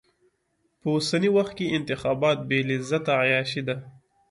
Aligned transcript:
په 0.79 0.87
اوسني 0.95 1.29
وخت 1.37 1.53
کې 1.57 1.73
انتخابات 1.77 2.37
بې 2.49 2.59
لذته 2.69 3.11
عياشي 3.21 3.61
ده. 3.67 3.75